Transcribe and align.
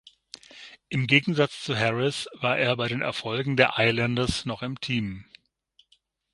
Im 0.89 1.05
Gegensatz 1.05 1.61
zu 1.61 1.77
Harris 1.77 2.27
war 2.39 2.57
er 2.57 2.75
bei 2.75 2.87
den 2.87 3.03
Erfolgen 3.03 3.55
der 3.55 3.75
Islanders 3.77 4.45
noch 4.45 4.63
im 4.63 4.79
Team. 4.81 5.25